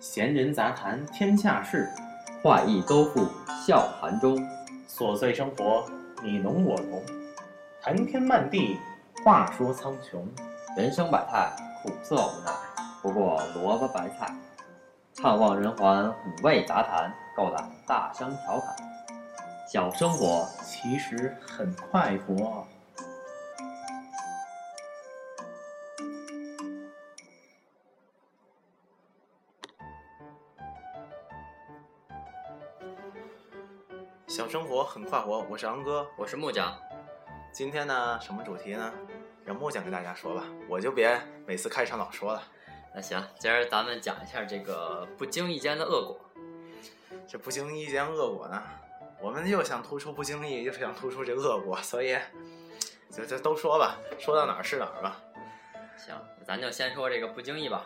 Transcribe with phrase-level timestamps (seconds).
[0.00, 1.86] 闲人杂谈天下事，
[2.42, 3.28] 画意都付
[3.66, 4.34] 笑谈中。
[4.88, 5.84] 琐碎生活
[6.22, 7.02] 你侬我侬，
[7.82, 8.78] 谈天漫地
[9.22, 10.24] 话说苍穹。
[10.74, 11.52] 人生百态，
[11.82, 12.50] 苦涩无奈，
[13.02, 14.34] 不过萝卜白菜。
[15.20, 18.74] 盼望人寰，五味杂谈，够胆大声调侃。
[19.70, 22.66] 小生活其实很快活。
[34.30, 36.08] 小生活很快活，我是昂哥。
[36.16, 36.72] 我是木匠，
[37.50, 38.94] 今天呢，什么主题呢？
[39.44, 42.40] 让木匠跟大家说吧，我就别每次开场老说了。
[42.94, 46.20] 那行，今儿咱们讲一下这个不经意间的恶果。
[47.26, 48.62] 这不经意间恶果呢，
[49.20, 52.16] 我们又想突出不经意，又想突出这恶果， 所以
[53.10, 55.20] 就就都说吧，说到哪儿是哪儿吧。
[55.96, 56.14] 行，
[56.46, 57.84] 咱就先说这个不经意吧。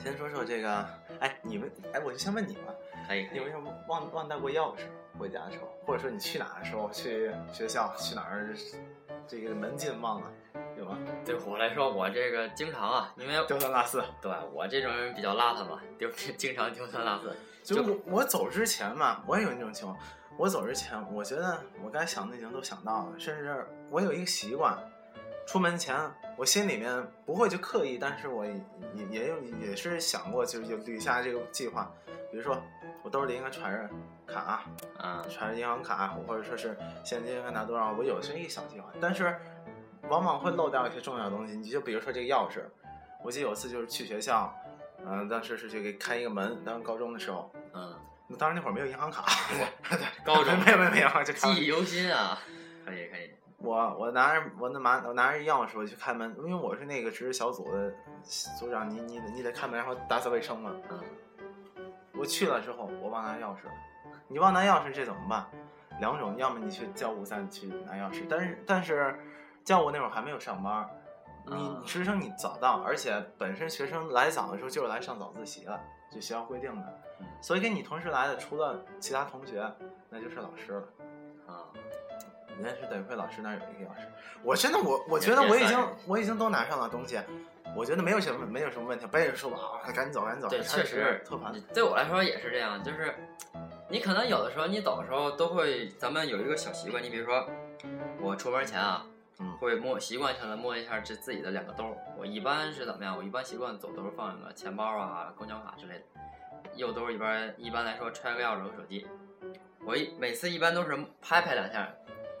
[0.00, 0.86] 先说说这个，
[1.20, 2.64] 哎，你们，哎，我就先问你们，
[3.08, 4.80] 可以，你为什么忘忘带过钥匙
[5.18, 8.54] 回家的时候，或者说你去哪儿的时候，去学校去哪儿，
[9.26, 10.26] 这个门禁忘了，
[10.76, 10.98] 有吗？
[11.24, 14.02] 对我来说，我这个经常啊，因为丢三落四。
[14.20, 17.34] 对我这种人比较邋遢嘛，丢 经常丢三落四。
[17.62, 19.98] 就我我走之前嘛，我也有那种情况。
[20.36, 24.76] 我走之前，我觉得我该想的已经都想到了，甚至我有一个习惯，
[25.46, 25.96] 出门前
[26.36, 28.52] 我心里面不会去刻意，但是我也
[29.10, 31.90] 也有也是想过，就是有捋下这个计划。
[32.34, 32.60] 比如说，
[33.04, 33.88] 我兜里应该揣着
[34.26, 34.64] 卡，
[34.98, 39.36] 啊，揣着银行卡，或者说是现金应该拿多少，我有这一个小计划，但是
[40.08, 41.56] 往往会漏掉一些重要的东西。
[41.56, 42.64] 你就比如说这个钥匙，
[43.22, 44.52] 我记得有一次就是去学校，
[45.06, 47.94] 嗯、当时是去给开一个门，当时高中的时候，嗯，
[48.26, 49.24] 那当时那会儿没有银行卡，
[49.88, 52.36] 对，高中没有没有没有，就记忆犹新啊。
[52.84, 57.94] 可以可以，我我拿着我那拿我拿着钥匙我去开门，因为我是那个值日小组的
[58.58, 60.74] 组长，你你你得开门然后打扫卫生嘛。
[60.90, 61.00] 嗯，
[62.16, 63.72] 我去了之后我忘拿钥匙了，
[64.28, 65.46] 你忘拿钥匙这怎么办？
[66.00, 69.18] 两种，要么你去教务站去拿钥匙，但是但是
[69.64, 70.88] 教务那会儿还没有上班，
[71.46, 75.80] 你啊职称你早到，而且本身学生来早的时候就是来上早自习了，
[76.10, 79.64] 就学校规定的嗯，所以跟你同时来的除了其他同学，
[80.10, 80.82] 那就是老师了。
[81.46, 81.68] 啊，
[82.58, 84.06] 那是得亏老师那儿有一个钥匙。
[84.42, 87.20] 我真的我我觉得我已经我已经都拿上了东西，
[87.76, 90.48] 我觉得没有什么没有什么问题，背着书包啊赶紧走赶紧走。
[90.48, 91.52] 对，确实特烦。
[91.72, 93.14] 对我来说也是这样，就是
[93.88, 97.48] 你可能有的时候你走的时候都会，咱们有一个小习惯，你比如说
[98.20, 99.04] 我出门前啊，
[99.40, 101.96] 嗯会摸习惯性的摸一下这自己的两个兜儿。
[102.16, 103.16] 我一般是怎么样？
[103.16, 106.04] 我一般习惯走兜儿放个钱包啊、公交卡之类的，
[106.76, 109.06] 右兜儿一般一般来说揣个钥匙和手机。
[109.84, 111.88] 我一每次一般都是拍拍两下，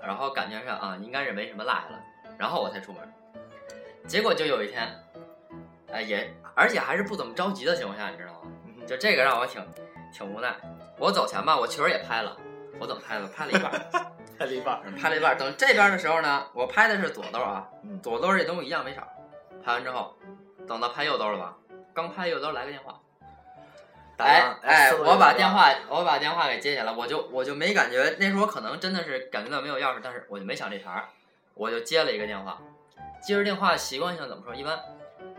[0.00, 2.00] 然后感觉上啊应该是没什么落下了，
[2.38, 3.02] 然后我才出门。
[4.06, 4.88] 结果就有一天，
[5.94, 8.40] 哎也而且还是不怎么着急的情况下，你知道吗？
[8.66, 9.64] 嗯就这个让我挺
[10.12, 10.52] 挺无奈。
[10.98, 12.36] 我走前吧，我确实也拍了，
[12.80, 13.26] 我怎么拍的？
[13.28, 13.70] 拍了一半
[14.36, 15.38] 拍了一半拍了一半儿。
[15.38, 19.08] 等这边的时候呢，我拍的是左兜啊，嗯左兜这东西一样没少。
[19.64, 20.16] 拍完之后，
[20.66, 21.56] 等到拍右兜了吧，
[21.94, 23.00] 刚拍右兜来个电话，
[24.16, 31.08] 打哎哎，我把电话我把电话给接起来，我就我就没感觉，那时候可能真的是感觉到没有钥匙，但是我就没想这茬儿，
[31.54, 32.58] 我就接了一个电话。
[33.22, 34.54] 接着电话习惯性怎么说？
[34.54, 34.78] 一般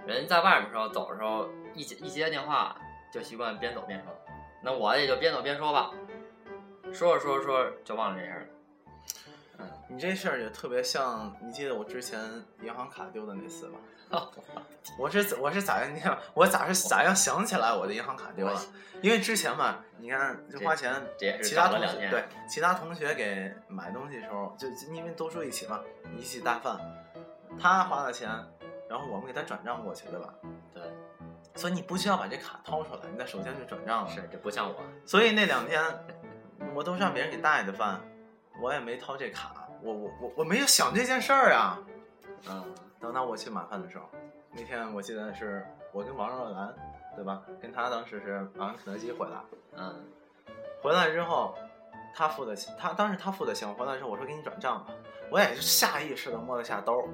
[0.06, 2.76] 人在外面的时候走的时候，一接一接电话
[3.12, 4.14] 就习惯边走边说，
[4.62, 5.92] 那我也就边走边说吧，
[6.94, 8.46] 说着说着说着就忘了这事儿了。
[9.88, 12.20] 你这事儿也特别像，你记得我之前
[12.62, 13.80] 银行卡丢的那次吗？
[15.00, 15.96] 我是我是咋样？
[15.96, 18.62] 你看我咋是咋样想起来我的银行卡丢了？
[19.02, 21.02] 因为之前嘛，你看就花钱，
[21.42, 25.80] 其他同学对其他同学给买东西的时候，就就因为都住一起嘛，
[26.18, 26.80] 一起带饭，
[27.60, 28.30] 他花的钱，
[28.96, 30.34] 然后我们给他转账过去，对吧？
[30.74, 30.82] 对，
[31.54, 34.10] 所以你不需要把这卡掏出来，你在手机上就转账了。
[34.10, 34.76] 是这不像我，
[35.06, 35.84] 所以那两天
[36.74, 38.00] 我都是让别人给带的饭，
[38.62, 41.78] 我也没掏这卡，我我我我没有想这件事儿啊。
[42.48, 42.64] 嗯
[43.02, 44.06] 等到我去买饭的时候，
[44.54, 46.74] 那天我记得是我跟王若兰，
[47.18, 47.42] 对吧？
[47.62, 49.42] 跟他当时是买完肯德基回来，
[49.76, 50.06] 嗯
[50.82, 51.54] 回来之后
[52.16, 54.94] 他付的钱，他当时他付的钱，我回来之后我说给你转账吧，
[55.30, 57.10] 我也是下意识的摸了下兜儿，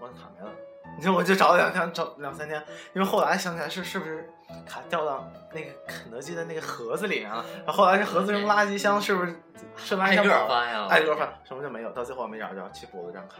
[0.00, 0.50] 我的卡没了。
[0.98, 2.60] 你说我就找了两天，找两三天，
[2.92, 4.28] 因为后来想起来是是不是
[4.66, 7.44] 卡掉到那个肯德基的那个盒子里面了？
[7.64, 9.40] 然后后来这盒子扔垃圾箱，是不是
[9.76, 13.36] 是垃圾挨个翻呀，挨个翻，什么就没有，到最后没找着，去补了张卡。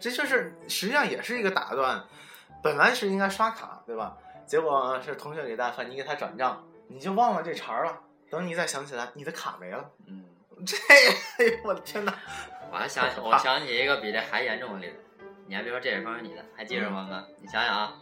[0.00, 2.02] 这就是实际上也是一个打断，
[2.62, 4.16] 本来是应该刷卡，对吧？
[4.46, 7.98] 结果是同学给带饭，你给他转账，你就忘了这茬儿了。
[8.30, 9.90] 等你再想起来，你的卡没了。
[10.06, 10.24] 嗯，
[10.66, 12.14] 这，哎呦我的天哪！
[12.72, 14.94] 我还想起我想起一个比这还严重的例子，
[15.50, 17.08] 你还别说这是关于你的，还记着吗？
[17.10, 17.94] 哥，你想想啊，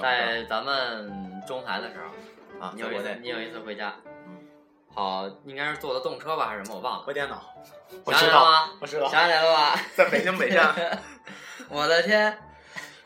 [0.00, 4.38] 在咱们中台的时候，啊，你有一次你有一次回家，嗯，
[4.94, 7.02] 好，应该是坐的动车吧，还是什么，我忘了。
[7.02, 7.42] 回电脑，
[8.04, 8.70] 我想知道，起来了吗？
[8.80, 9.80] 我知道，想起来了吧？
[9.96, 10.72] 在北京北站。
[11.68, 12.38] 我的天！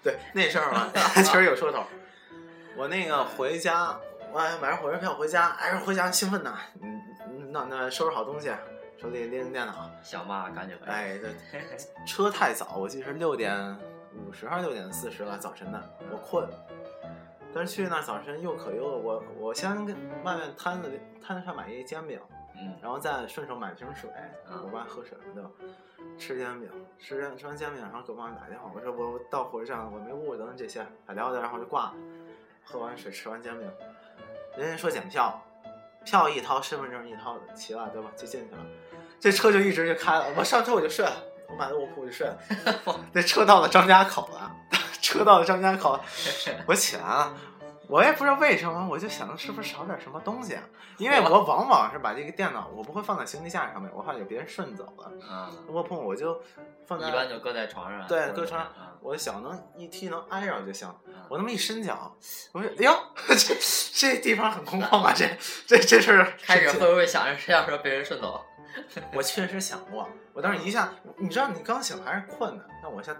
[0.03, 1.83] 对那事儿嘛， 其实有说头。
[2.77, 3.99] 我那个回家，
[4.31, 6.59] 我还买上火车票回家，哎，回家兴奋呐，
[7.51, 8.53] 那那收拾好东西，
[9.01, 10.93] 手里拎着电脑，小妈赶紧回来。
[10.93, 11.33] 哎，这
[12.05, 13.75] 车太早，我记得是六点
[14.15, 15.83] 五十还是六点四十了，早晨的，
[16.13, 16.47] 我困。
[17.55, 22.21] 但是去那早晨又渴又饿，我我先跟外面摊子摊子上买一煎饼，
[22.57, 24.11] 嗯，然后再顺手买瓶水，
[24.47, 25.51] 啊我爸喝水了就
[26.19, 26.69] 吃煎饼，
[26.99, 31.95] 吃煎吃完煎饼，然后给我妈打电话，我说我我到火车站了，我没屋，等等这些打聊聊，然后就挂了。
[32.63, 33.67] 喝完水吃完煎饼，
[34.59, 35.43] 人家说检票，
[36.05, 38.13] 票一掏，身份证一掏，齐了对吧？
[38.15, 38.65] 就进去了，
[39.21, 41.13] 这车就一直就开了，我上车我就睡了，
[41.49, 42.39] 我买了卧铺我就睡了。
[43.13, 44.51] 那车到了张家口了，
[45.03, 46.01] 车到了张家口，
[46.67, 47.35] 我起来了。
[47.87, 50.63] 我也不知道为什么，我就想是不是少点什么东西啊？
[50.97, 55.11] 因为我往往是把这个电脑，我不会放在行李架上面，我怕给别人顺走了。
[55.29, 56.41] 啊，卧铺我就
[56.87, 58.07] 放在，一般就搁在床上。
[58.07, 60.87] 对搁床上啊我想能一踢能挨着就行。
[60.87, 60.95] 啊
[61.29, 62.17] 我那么一伸脚，
[62.53, 62.93] 我说：“哎呦，
[63.37, 63.57] 这
[63.93, 65.13] 这地方很空旷啊！
[65.17, 65.27] 这
[65.67, 68.45] 这这事儿开始会不会想着谁要说被人顺走？
[69.15, 73.17] 我确实想过，我当时一下，你知道你刚醒还是困的，那我一下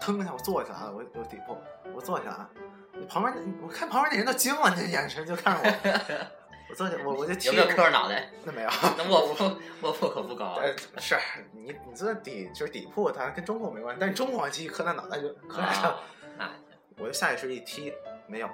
[0.00, 1.56] 腾一下我坐起来了，我有底部，
[1.94, 2.50] 我坐起来了，
[2.94, 6.26] 你旁边那我看旁边那人都惊了，那眼神就看着我，
[6.70, 8.30] 我坐下我我就踢有没有磕着脑袋？
[8.44, 9.44] 那没有， 那卧铺
[9.82, 10.62] 卧铺可不高啊。
[10.62, 11.16] 呃是
[11.52, 16.00] 你你坐在底就是底铺，它跟中铺没关系，但是中铺往起一磕那脑袋就磕上，啊，
[16.36, 16.50] 那
[16.98, 17.92] 我就下意识一踢，
[18.26, 18.48] 没有，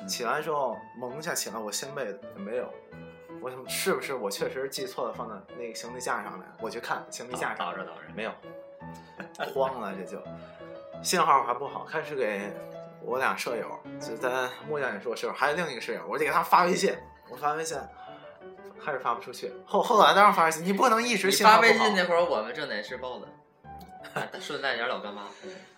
[0.00, 2.72] 嗯起来之后猛一下起来，我掀被子也没有。
[3.40, 6.46] 我想是不是我确实记错了，放在那个行李架上面？
[6.60, 8.00] 我去看行李架上倒着倒着。
[8.14, 8.32] 没有，
[9.54, 10.22] 慌了这就，
[11.02, 12.52] 信号还不好，开始给
[13.00, 16.96] 我俩舍友，就咱木匠也是我舍友，还有另一个舍友，我就给他发微信，
[17.30, 17.78] 我发微信，
[18.78, 19.52] 还是发不出去。
[19.64, 21.94] 后后来当然发微信，你不能一直信号不好发微信。
[21.94, 23.28] 那会儿，我们正在吃包子，
[24.40, 25.28] 顺带点老干妈，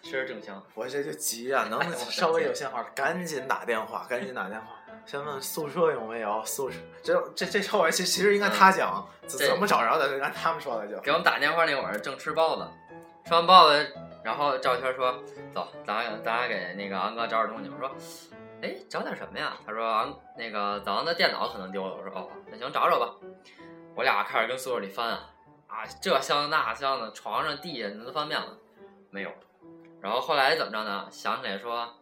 [0.02, 0.62] 吃着正香。
[0.74, 6.78] 我这就急啊，能稍微有信号，赶紧打电话，赶紧打电话，先问宿舍有没有宿舍。
[7.02, 11.00] 这这这后来其其实应该他讲，怎怎么找着的，就按他们说的就。
[11.00, 12.68] 给我们打电话那会儿正吃包子，
[13.24, 13.92] 吃完包子，
[14.22, 17.90] 然后赵圈说：“走，咱俩咱俩给那个昂哥找点东西。”我说
[18.62, 23.14] ：“哎，找点什么呀？”他说：“昂，那个早上的电脑可能丢了。”我说：“哦，那行，找找吧。”
[23.96, 25.30] 我俩开始跟宿舍里翻啊，
[25.66, 28.56] 啊，这箱子那箱子，床上地下都翻遍了，
[29.10, 29.30] 没有。
[30.00, 31.08] 然后后来怎么着呢？
[31.10, 31.96] 想起来说，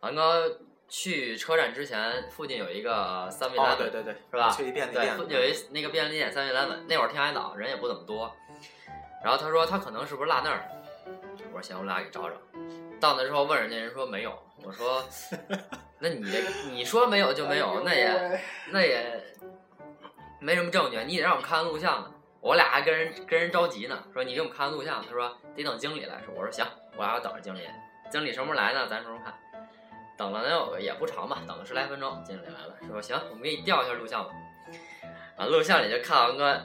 [0.00, 0.58] 昂哥
[0.90, 8.34] 去车站之前，附近有一个三味哦，来对对对，是吧去一便利对，店附，有一那个便利店三味来稳，那会儿天还早，人也不怎么多。
[9.22, 10.64] 然后他说他可能是不是落那儿了？
[11.52, 12.36] 我说行，我俩给找找。
[13.00, 14.36] 到那之后问人家，人说没有。
[14.62, 15.02] 我说，
[16.00, 16.42] 那你这
[16.72, 18.40] 你说没有就没有，那也
[18.70, 19.22] 那也
[20.40, 22.10] 没什么证据，你得让我们看看录像呢。
[22.40, 25.04] 我俩还跟人跟人着急呢，说你给我们看看录像。
[25.06, 26.34] 他说得等经理来说。
[26.34, 26.66] 我说行，
[26.96, 27.60] 我俩要等着经理。
[28.10, 28.86] 经理什么时候来呢？
[28.88, 29.34] 咱什么时候看？
[30.20, 34.30] 等了能有也不长吧，等了十来分钟，经理来了，说行，我们给你调一下录像吧。
[35.38, 36.60] 啊，录像里就看王哥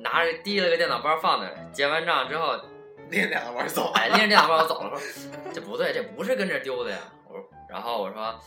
[0.00, 2.60] 拿着提了个电脑包放那儿，结完账之后，
[3.08, 3.90] 拎两个包走。
[3.94, 6.98] 哎，拎着电脑包走了，说这不对，这不是跟这儿丢的呀。
[7.26, 8.38] 我说，然后我说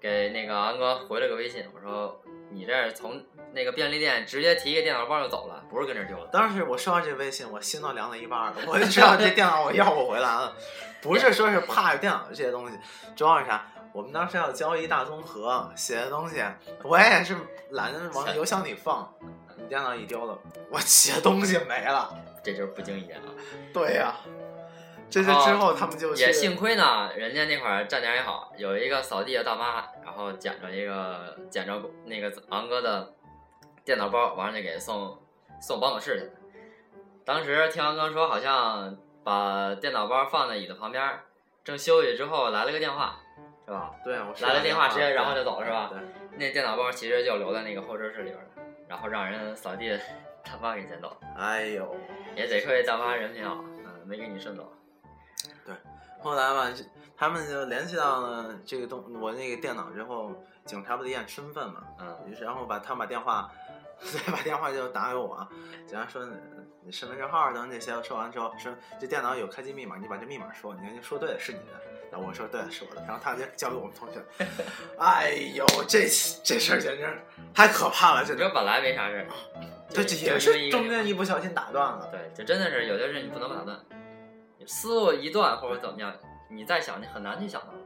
[0.00, 2.22] 给那个安哥回了个微信，我说
[2.52, 3.20] 你这从
[3.52, 6.26] 那个便利店直接提个电脑包就走了，不是跟这儿丢的。
[6.28, 8.54] 当时我收到这微信，我心都凉了一半儿了。
[8.68, 10.56] 我就知道这电脑我要不回来了，
[11.02, 12.78] 不是说是怕有电脑这些东西，
[13.16, 13.66] 主要是啥？
[13.94, 16.44] 我们当时要交一大综合写的东西，
[16.82, 17.36] 我也是
[17.70, 19.08] 懒得往邮箱里放。
[19.56, 20.36] 你电脑一丢了，
[20.68, 22.12] 我写东西没了。
[22.42, 23.30] 这就是不经意间啊。
[23.72, 24.16] 对呀、
[25.08, 33.14] 这是之后他们就也幸亏呢，人家那会儿站点也好，有一个扫地的大妈，然后捡着一个捡着那个昂哥的
[33.84, 35.16] 电脑包，完了就给送
[35.60, 36.32] 送办公室去了。
[37.24, 41.20] 当时听昂哥说，好像把电脑包放在椅子旁边，
[41.62, 43.20] 正休息之后来了个电话，
[43.66, 43.94] 是吧？
[44.04, 45.98] 对我来了电话直接然后就走是吧对，
[46.38, 48.50] 那电脑包其实就留在那个候车室里边了，
[48.88, 49.98] 然后让人扫地的
[50.44, 51.96] 大妈给捡走，哎呦，
[52.36, 54.70] 也得亏大妈人品好，嗯，没给你顺走。
[55.64, 55.74] 对
[56.20, 56.70] 后来吧，
[57.16, 60.32] 他们就联系到了这个东我那个电脑之后，
[60.64, 63.50] 警察不得验身份嘛，嗯，于是然后把他把电话，
[64.00, 65.46] 再把电话就打给我，
[65.86, 66.32] 警察说你
[66.84, 71.80] 你身份证号等这些说完之后，说这电脑有开机密码，你把这密码说，你看你说对了是你的，
[72.16, 74.20] 我说对是我的，然后他就交给我们同学，
[74.98, 76.08] 哎呦这
[76.42, 77.06] 这事儿简直
[77.54, 79.26] 太可怕了，这这本来没啥事儿，
[79.90, 83.78] 这也是中间一不小心打断了，对，这真的是有些事你不能打断，
[84.58, 86.14] 你思路一断或者怎么样，
[86.50, 87.78] 你再想你很难去想到的。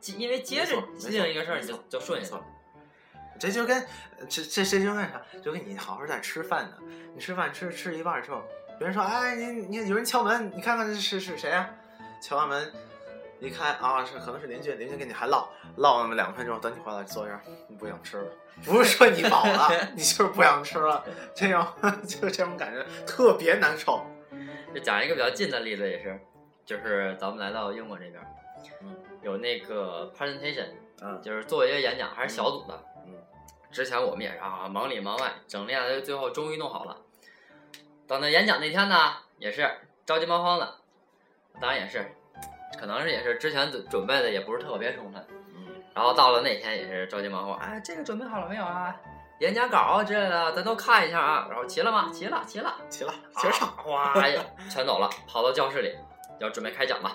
[0.00, 0.76] 接因为接着
[1.08, 2.44] 另一个事儿你就就顺下去了。
[3.38, 3.84] 这就跟
[4.28, 5.22] 这这这就跟啥？
[5.42, 6.76] 就跟你好好在吃饭呢，
[7.14, 8.42] 你吃饭吃吃一半儿之后，
[8.78, 11.68] 别人说哎你你有人敲门，你看看这是是谁呀、
[12.20, 12.72] 敲完门
[13.42, 18.30] 一看啊是可能是邻居，邻居跟你还唠唠那么两分钟，等你回来坐这儿，你不想吃了，
[18.64, 21.66] 不是说你饱了， 你就是不想吃了，这种
[22.06, 24.06] 就这种感觉特别难受。
[24.72, 26.18] 就讲一个比较近的例子，也是，
[26.64, 28.22] 就是咱们来到英国这边，
[28.82, 30.68] 嗯，有那个 presentation，
[31.00, 32.82] 嗯就是做一个演讲，还是小组的。
[33.06, 33.12] 嗯
[33.72, 36.98] 之前我们也是啊，忙里忙外，整练的最后终于弄好了。
[38.06, 39.66] 等到演讲那天呢，也是
[40.04, 40.74] 着急忙慌的，
[41.58, 42.14] 当然也是，
[42.78, 45.24] 可能是也是之前准准备的也不是特别充分，
[45.54, 48.94] 嗯然后到了那天也是着急忙慌，哎，这个准备好了没有啊？
[49.40, 51.48] 演讲稿啊之类的，咱都看一下啊。
[51.50, 52.10] 然后齐了吗？
[52.14, 52.76] 齐了，齐了。
[52.88, 53.68] 齐了，接着唱。
[53.76, 54.14] 哗，
[54.70, 55.92] 全走了，跑到教室里
[56.38, 57.10] 要准备开讲了。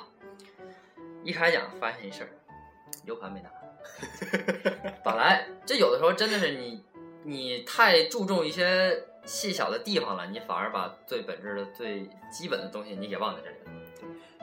[1.23, 2.29] 一开讲发现一事儿
[3.05, 3.49] ，U 盘没拿。
[5.05, 6.83] 本来这有的时候真的是你，
[7.23, 13.86] 你太注重一些细小的地方了，你反而把最本质的、最基本的东西你给忘在这里了。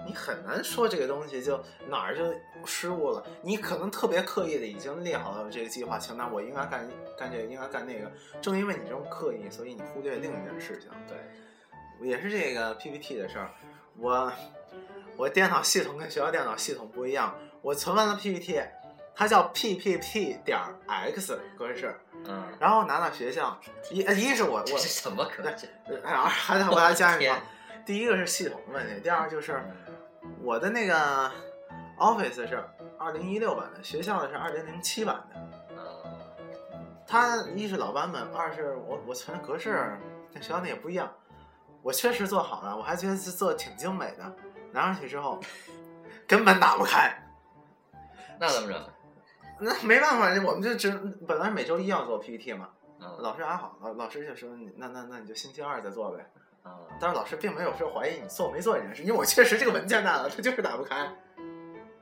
[0.06, 2.34] 你很难说这个东西就哪儿就
[2.66, 3.24] 失误了。
[3.42, 8.10] 你可能特别刻意的已经列好了这个计划清单，我应该干干这个，应该干那个。
[8.40, 10.90] 正因为你这种刻意，所以你忽略另一件事情。
[11.08, 13.50] 对，也是这个 PPT 的事儿。
[13.96, 14.32] 我
[15.16, 18.60] 我电脑系统跟学校电脑系统不一样，我存完了 PPT，
[19.14, 21.94] 它叫 PPT 点 X 格式，
[22.26, 23.58] 嗯，然后拿到学校，
[23.90, 25.68] 一一是我我这是什么可信？
[26.02, 27.36] 然后还得我还加一个，
[27.86, 29.62] 第一个是系统的问题，第二就是。
[30.44, 31.30] 我的那个
[31.98, 32.62] Office 是
[32.98, 35.40] 二零一六版的，学校的是二零零七版的。
[35.70, 39.98] 嗯，它一是老版本，二是我我存格式
[40.32, 41.10] 跟学校那也不一样。
[41.80, 44.36] 我确实做好了，我还觉得是做的挺精美的。
[44.72, 45.40] 拿上去之后，
[46.28, 47.10] 根本打不开。
[48.38, 48.90] 那怎么整？
[49.60, 50.90] 那没办法，我们就只
[51.26, 52.68] 本来每周一要做 PPT 嘛，
[53.00, 56.30] 嗯老师还好，老老师就说你那那那你就星期二再做呗。
[56.64, 61.08] 嗯，但是老师并没有说怀疑你做没做这件事，因为我确实这个文件大了，它就是打不开。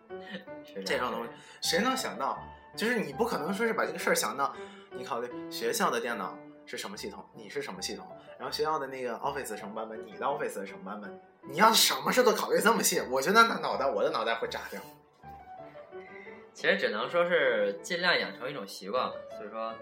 [0.64, 2.38] 是这种东西，谁能想到？
[2.75, 4.54] 就是你不可能说是把这个事儿想到，
[4.92, 8.07] 你考虑学校的电脑是什么系统，你是什么系统，
[8.38, 14.81] 然后学校的那个 Office 什么版本，你的 Office 是什么版本，你要什么事都考虑这么细，我觉得那脑袋我的脑袋会炸掉。
[16.54, 19.14] 其实只能说是尽量养成一种习惯吧。
[19.37, 19.75] 所以说，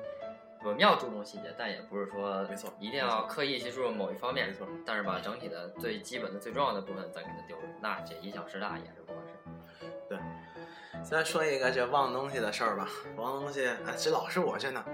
[0.62, 4.48] 我们要注重细节，但也不是说没错一定要刻意去注重某一方面。
[4.48, 9.88] 没错，但是把整体的最基本的、最重要的部分再给它丢了，那这影响师大也是不合适。
[10.08, 10.18] 对
[11.02, 12.86] 再说一个这忘东西的事儿吧，
[13.16, 14.84] 忘东西，哎，这老是我真的。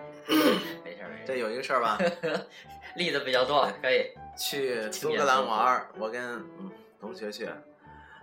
[0.85, 2.47] 没事儿，没事这有一个事儿吧，儿，
[2.95, 4.11] 例子比较多，可以。
[4.39, 6.23] 去苏格兰玩儿，我跟
[6.59, 6.71] 嗯
[7.01, 7.49] 同学去，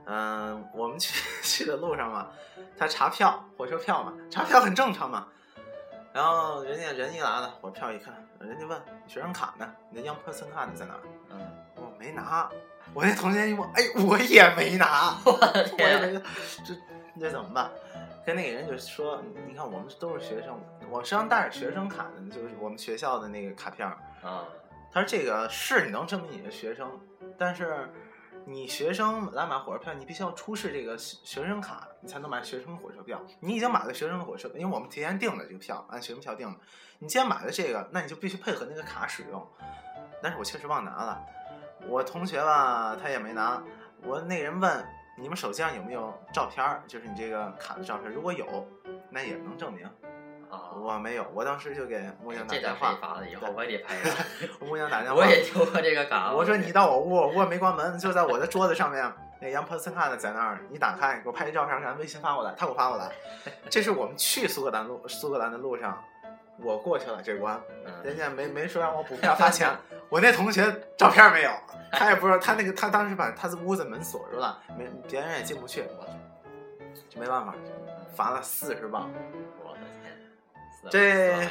[0.05, 2.29] 嗯、我们去 去的路上嘛，
[2.77, 5.27] 他查票，火车票嘛，查票很正常嘛。
[6.13, 10.99] 然后人家人一来了，我票一看，人家问学生卡呢，你的 Young Person Card 在哪儿？
[11.31, 11.39] 嗯，
[11.75, 12.49] 我没拿。
[12.93, 15.31] 我那同学一问，哎，我也没拿， 我
[15.79, 16.21] 也，没拿，
[16.63, 16.75] 这
[17.19, 17.71] 这怎么办？
[18.25, 23.97] 跟那个人就说，你看我们都是学生，我身上带着学生卡的，就是我们学校的那个卡片儿。
[24.21, 24.45] 啊，
[24.91, 26.91] 他说这个是你能证明你是学生，
[27.37, 27.89] 但是
[28.45, 33.21] 你学生来买火车票，你必须要出示这个学生卡，你才能买学生火车票。
[33.39, 36.59] 你已经买了学生的火车，因为我们提前订了这个票，按学生票订的。
[36.99, 39.47] 你既然买了这个，那你就必须配合那个卡使用。
[40.21, 41.21] 但是我确实忘拿了，
[41.87, 43.63] 我同学吧他也没拿。
[44.03, 44.85] 我那人问
[45.17, 48.67] 你们手机上有没有照片，就是你这个卡的照片，如果有，
[49.09, 49.89] 那也能证明。
[50.53, 53.27] 啊，我没有，我当时就给木匠打电话点谁，罚的？
[53.27, 54.09] 以后我也得拍一个。
[54.59, 56.31] 我木匠打电话， 我也丢过这个卡。
[56.31, 63.09] 我说你到我屋，我屋没关门，就在我的桌子上面，那杨 person card 在那儿，你打开，给我拍一照片，按微信发过来，他给我发过来。
[63.67, 65.99] 这是我们去苏格兰路苏格兰的路上，
[66.59, 67.59] 我过去了这关，
[68.03, 69.75] 人嗯，家没没说让我补票发钱，
[70.07, 70.63] 我那同学
[70.95, 71.51] 照片没有，
[71.91, 76.05] 他也不知道他那个他当时把他的屋子门锁住了，没别人也进不去，我
[77.09, 77.55] 就没办法，
[78.15, 79.09] 罚了四十磅，
[79.63, 80.12] 我的天，四
[80.89, 81.47] 这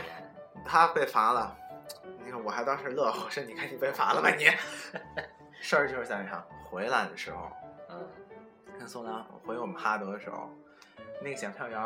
[0.65, 1.57] 他被罚了，
[2.25, 4.47] 你看我还当时乐呵，我说你看你被罚了吧你。
[5.61, 7.51] 事儿就是在啥，回来的时候
[7.89, 8.09] 嗯，
[8.79, 10.51] 跟宋良回我们哈德的时候，
[11.21, 11.81] 那个检票员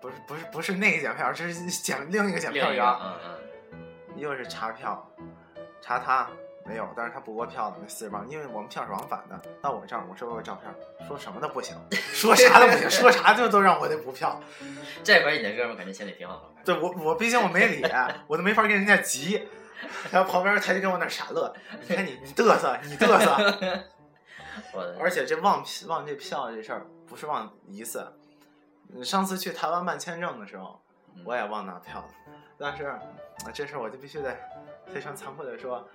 [0.00, 3.18] 不是不是不是那个检票员，这是检另一个检票员，嗯
[3.72, 3.78] 嗯，
[4.16, 5.10] 又是查票，
[5.80, 6.28] 查他
[6.66, 10.74] 没有，但是他补过票了那四十磅，因为我们票是往返的，到我这儿我说我有照片，
[11.06, 11.76] 说什么都不行，
[12.12, 14.40] 说啥都不行，说啥就都让我得补票。
[15.04, 16.52] 这回你那哥们儿肯定心里挺好。
[16.64, 17.84] 对我我毕竟我没理，
[18.26, 19.48] 我都没法跟人家急，
[20.10, 21.54] 然后旁边他就跟我那傻乐，
[21.88, 23.84] 你看你你嘚瑟你嘚瑟，
[24.72, 28.06] 我而且这忘忘这票这事儿不是忘一次，
[28.92, 30.80] 嗯上次去台湾办签证的时候，
[31.14, 32.08] 嗯我也忘拿票了，
[32.58, 32.98] 但是啊
[33.54, 34.36] 这事儿我就必须得
[34.86, 35.86] 非常惭愧的说，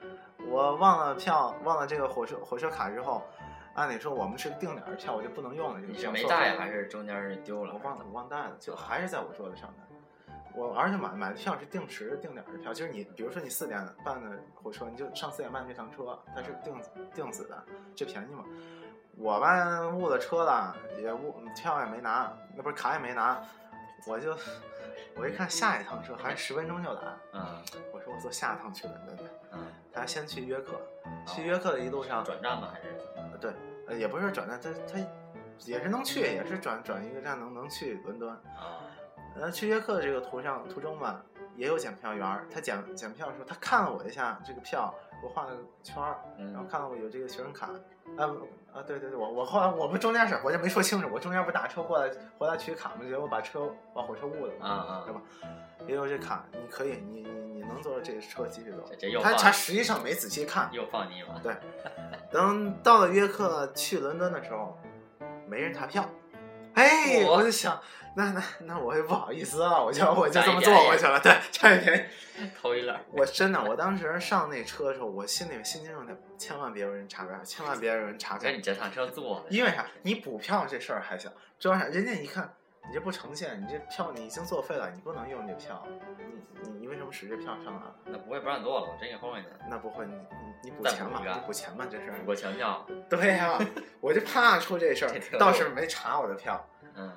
[0.48, 3.24] 我忘了票，忘了这个火车火车卡之后，
[3.74, 5.82] 按理说我们是个定点儿票，我就不能用了。
[5.82, 7.74] 这个你是票没带还是中间是丢了？
[7.74, 9.76] 我忘了，我忘带了，就还是在我桌子上的。
[10.54, 16.76] 我而且买买的票是定时定点儿的票，就是你比如说你四点半的火车，你就上四点半这趟车，它是定
[17.14, 17.64] 定死的，
[17.96, 18.44] 这便宜嘛。
[19.18, 23.42] 我吧误了车了，也误票也没拿，那不是卡也没拿，
[24.08, 24.36] 我就
[25.16, 27.02] 我一看下一趟车还是十分钟就来，
[27.34, 29.60] 嗯我说我坐下一趟去伦敦的，嗯，
[29.92, 30.80] 他先去约克，
[31.28, 32.70] 去约克的一路上，转站吗？
[32.74, 33.38] 还是怎么？
[33.38, 33.54] 对，
[33.88, 35.00] 呃也不是转站，他他
[35.66, 38.32] 也是能去，也是转转一个站能能去伦敦。
[38.32, 38.82] 啊
[39.34, 41.24] 呃，去约克的这个途上途中吧，
[41.56, 47.68] 也有检票员，他检检票的时候，他看了我一下这个票，给我画了个圈儿，然后嗯看到我有这个学生卡，
[48.18, 48.26] 啊
[48.74, 53.06] 啊，对对对，我我后来我不中间是我就没说清楚，我中间不打车过来回来取卡嘛？
[53.08, 55.22] 结果把车把火车误了嘛，啊啊对吧？
[55.88, 58.86] 也有这卡，你可以，你你你能坐这个车继续走。
[59.22, 61.40] 他他实际上没仔细看，又放你一马。
[61.40, 61.56] 对
[62.32, 64.78] 等到了约克去伦敦的时候，
[65.48, 66.08] 没人查票，
[66.74, 67.80] 哎，我我就想，
[68.16, 72.02] 那那那我也不好意思了，我就我就这么坐过去了，对，占一便宜。
[72.60, 73.00] 偷一 乐。
[73.12, 79.86] 我真的，我当时上那车的时候，我心里心情状态，千万别有人查票，千万别有人查票那，你这趟车坐的，因为啥？
[80.04, 82.54] 你补票这事儿还行，主要是人家一看
[82.88, 85.86] 你这不呈现，你这票你已经作废了，你不能用这票，
[86.18, 87.96] 你你你为什么使这票上来了？
[88.06, 89.50] 那不会不让你坐了，我真给后面去。
[89.70, 92.26] 那不会，你你你补钱吧，你补钱吧，这事儿补。
[92.26, 92.86] 过全票。
[93.10, 93.58] 对呀、
[94.02, 97.12] 我就怕出这事儿，倒是没查我的票，嗯，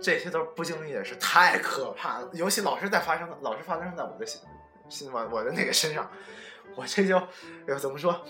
[0.00, 2.30] 这些都是不经意的事，太可怕了。
[2.32, 4.40] 尤其老是在发生，老是发生在我的心
[4.88, 6.10] 心我我的那个身上，
[6.74, 7.26] 我这就，哎
[7.68, 8.24] 呦怎么说？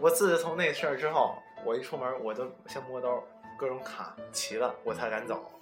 [0.00, 3.22] 我自从那事儿之后，我一出门我就先摸兜，
[3.60, 5.52] 各种卡齐了，我才敢走。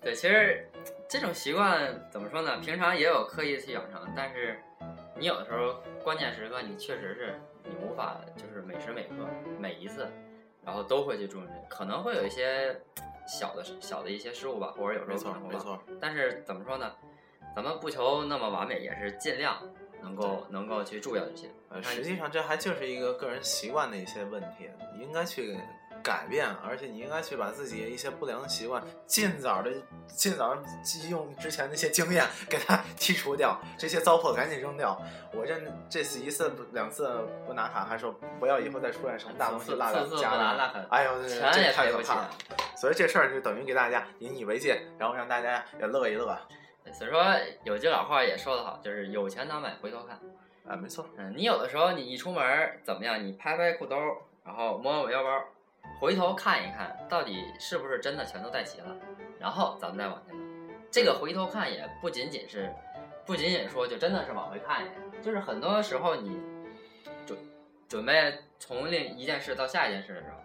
[0.00, 0.68] 对，其实
[1.08, 2.58] 这种习惯怎么说呢？
[2.58, 4.60] 平常也有刻意去养成，但是
[5.16, 9.14] 你有的时候关键时刻你确实是你无法就是每时每刻
[9.56, 10.10] 每一次，
[10.64, 12.76] 然后都会去注意，可能会有一些
[13.24, 15.62] 小的小的一些失误吧，或者有时候可能会忘。
[15.62, 16.92] 错，但是怎么说呢？
[17.54, 19.62] 咱们不求那么完美，也是尽量
[20.02, 21.48] 能够能够去注意到这些。
[21.68, 25.56] 呃，实际上这还就是一个个人习惯的一些问题，你应该去
[26.02, 29.70] 改变，而且你应该去把自己一些不良的习惯尽早的、
[30.06, 35.00] 尽早地用之前那些经验给它剔除掉， 这些糟粕赶紧扔掉。
[35.32, 40.30] 我这这次一次两次不拿卡，还说不要以后再出现什么大东西次落在家
[40.90, 42.14] 哎呦，这钱也太可怕。
[42.16, 42.30] 了。
[42.76, 46.36] 所以这事儿就等于给大家引以为戒，然后让大家也乐一乐。
[46.92, 47.22] 所以说
[47.64, 50.18] 有句老话也说得好，就是有钱难买回头看。
[50.66, 53.24] 啊，没错，嗯，你有的时候你一出门儿怎么样？
[53.24, 55.28] 你拍拍裤兜儿，然后摸摸腰包，
[56.00, 58.96] 回头看一看，到底是不是真的全都带齐了，
[59.38, 60.42] 然后咱们再往前走。
[60.90, 62.72] 这个回头看也不仅仅是，
[63.26, 66.38] 不仅仅说就真的是往回看一眼，就是很多时候你
[67.26, 67.38] 准
[67.88, 70.36] 准备从另一件事到下一件事的时候，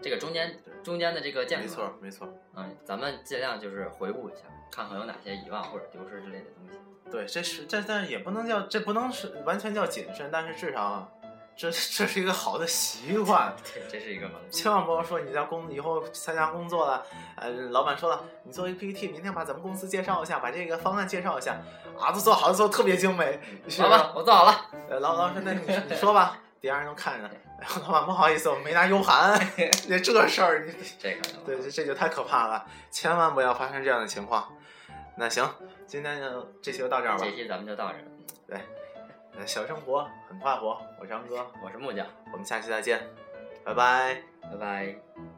[0.00, 2.28] 这个中间中间的这个间隔，没错，没错。
[2.54, 6.78] 嗯，咱们尽量就是回顾一下，看看有哪些遗忘或者丢失之类的东西。
[7.10, 11.10] 对，这是这，但是也不能叫这不能是完全叫谨慎，但是至少
[11.58, 13.52] 这这是一个好的习惯。
[13.74, 14.36] 对，这是一个门。
[14.48, 21.56] 千万不要说你在公以后参加工作了，呃，老板说了，你做一个 PPT，明天把咱们公司介绍一下，把这个方案介绍一下，
[21.98, 23.40] 啊，都做好了，做得特别精美。
[23.68, 24.66] 是好吧，我做好了。
[24.88, 27.28] 呃，老老师，那你你说吧，底下人都看着。
[27.82, 29.36] 老板不好意思，我没拿 U 盘，
[29.88, 31.20] 这这事儿你这个。
[31.44, 34.48] 对，这这就太可怕了，千万不要发生这样的情况。
[35.16, 35.44] 那行，
[35.84, 37.32] 今天就这期就到这儿吧这。
[37.32, 38.04] 期咱们就到这儿。
[38.46, 38.62] 对，呃，
[39.46, 43.00] 小生活很快活，我是张哥，我是木匠，我们下期再见，
[43.64, 44.22] 拜拜。
[44.42, 45.37] 拜拜。